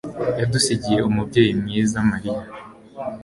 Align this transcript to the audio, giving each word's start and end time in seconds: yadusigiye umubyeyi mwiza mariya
yadusigiye 0.39 0.99
umubyeyi 1.09 1.51
mwiza 1.61 1.97
mariya 2.09 2.43